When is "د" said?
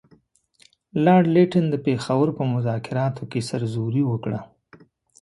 1.69-1.75